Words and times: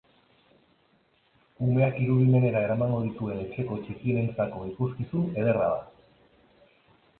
Umeak 1.65 1.99
irudimenera 2.05 2.63
eramango 2.69 3.03
dituen 3.05 3.43
etxeko 3.43 3.79
txikienentzako 3.85 4.67
ikuskizun 4.73 5.31
ederra 5.45 5.71
da. 5.77 5.81